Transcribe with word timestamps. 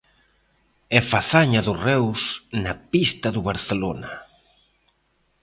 E 0.97 0.99
fazaña 1.11 1.59
do 1.67 1.73
Reus 1.87 2.21
na 2.63 2.73
pista 2.91 3.27
do 3.35 3.41
Barcelona. 3.49 4.11